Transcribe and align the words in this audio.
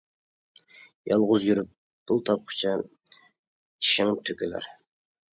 يالغۇز 1.09 1.43
يۈرۈپ 1.49 1.67
پۇل 2.11 2.23
تاپقۇچە، 2.29 2.71
چىشىڭ 3.19 4.15
تۆكۈلەر. 4.31 4.67